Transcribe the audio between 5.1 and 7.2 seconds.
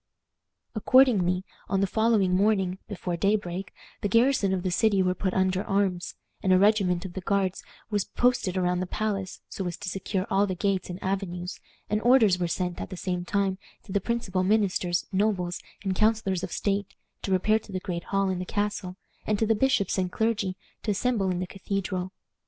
put under arms, and a regiment of